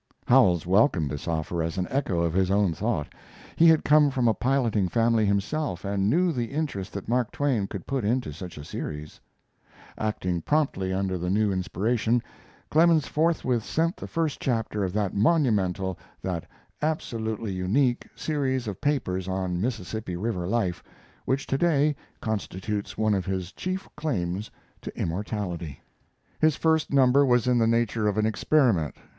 [0.25, 3.13] Howells welcomed this offer as an echo of his own thought.
[3.55, 7.67] He had come from a piloting family himself, and knew the interest that Mark Twain
[7.67, 9.19] could put into such a series.
[9.99, 12.23] Acting promptly under the new inspiration,
[12.71, 16.47] Clemens forthwith sent the first chapter of that monumental, that
[16.81, 20.81] absolutely unique, series of papers on Mississippi River life,
[21.25, 24.49] which to day constitutes one of his chief claims
[24.81, 25.79] to immortality.
[26.39, 28.95] His first number was in the nature of an experiment.